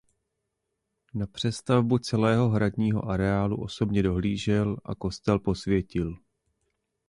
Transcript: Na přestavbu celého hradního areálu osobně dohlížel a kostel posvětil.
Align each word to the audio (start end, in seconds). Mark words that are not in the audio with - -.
Na 1.13 1.27
přestavbu 1.27 1.97
celého 1.97 2.49
hradního 2.49 3.09
areálu 3.09 3.61
osobně 3.63 4.03
dohlížel 4.03 4.77
a 4.85 4.95
kostel 4.95 5.39
posvětil. 5.39 6.17